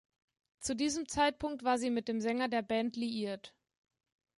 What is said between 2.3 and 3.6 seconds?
der Band liiert.